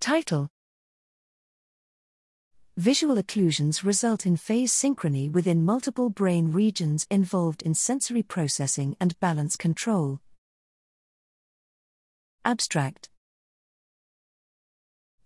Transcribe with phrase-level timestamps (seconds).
[0.00, 0.48] Title
[2.76, 9.18] Visual occlusions result in phase synchrony within multiple brain regions involved in sensory processing and
[9.18, 10.20] balance control.
[12.44, 13.10] Abstract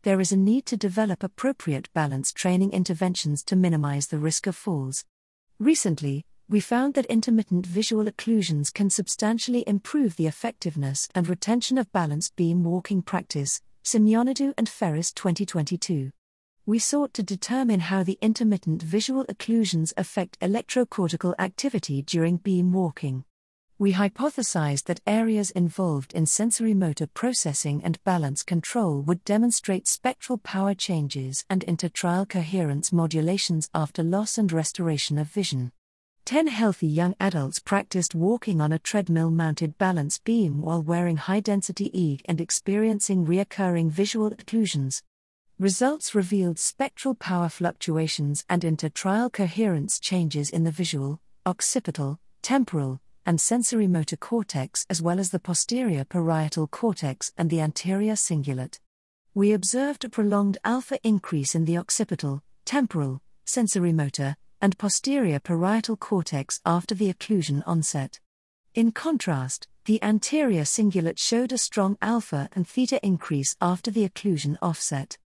[0.02, 4.56] There is a need to develop appropriate balance training interventions to minimize the risk of
[4.56, 5.04] falls.
[5.58, 11.92] Recently, we found that intermittent visual occlusions can substantially improve the effectiveness and retention of
[11.92, 16.12] balanced beam walking practice, Symeonidou and Ferris 2022.
[16.64, 23.24] We sought to determine how the intermittent visual occlusions affect electrocortical activity during beam walking.
[23.80, 30.38] We hypothesized that areas involved in sensory motor processing and balance control would demonstrate spectral
[30.38, 35.72] power changes and intertrial coherence modulations after loss and restoration of vision.
[36.24, 41.40] Ten healthy young adults practiced walking on a treadmill mounted balance beam while wearing high
[41.40, 45.02] density EEG and experiencing reoccurring visual occlusions.
[45.58, 53.40] Results revealed spectral power fluctuations and intertrial coherence changes in the visual, occipital, temporal, and
[53.40, 58.78] sensory motor cortex as well as the posterior parietal cortex and the anterior cingulate.
[59.34, 65.96] We observed a prolonged alpha increase in the occipital, temporal, sensory motor, and posterior parietal
[65.96, 68.20] cortex after the occlusion onset.
[68.74, 74.56] In contrast, the anterior cingulate showed a strong alpha and theta increase after the occlusion
[74.62, 75.18] offset.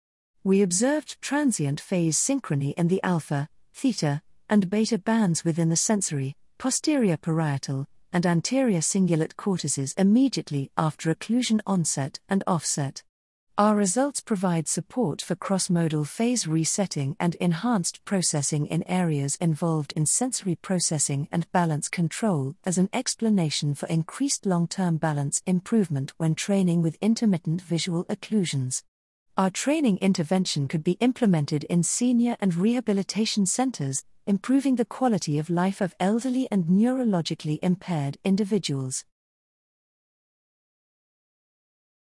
[0.45, 6.37] We observed transient phase synchrony in the alpha, theta, and beta bands within the sensory,
[6.57, 13.03] posterior parietal, and anterior cingulate cortices immediately after occlusion onset and offset.
[13.57, 19.93] Our results provide support for cross modal phase resetting and enhanced processing in areas involved
[19.95, 26.15] in sensory processing and balance control as an explanation for increased long term balance improvement
[26.17, 28.83] when training with intermittent visual occlusions.
[29.37, 35.49] Our training intervention could be implemented in senior and rehabilitation centers, improving the quality of
[35.49, 39.05] life of elderly and neurologically impaired individuals.